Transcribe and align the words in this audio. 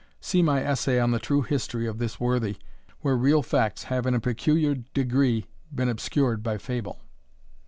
See 0.19 0.41
my 0.41 0.63
essay 0.63 0.99
on 0.99 1.11
the 1.11 1.19
true 1.19 1.43
history 1.43 1.85
of 1.85 1.99
this 1.99 2.19
worthy, 2.19 2.57
where 3.01 3.15
real 3.15 3.43
facts 3.43 3.83
have 3.83 4.07
in 4.07 4.15
a 4.15 4.19
peculiar 4.19 4.73
degree 4.73 5.45
been 5.71 5.89
obscured 5.89 6.41
by 6.41 6.57
fable.) 6.57 7.01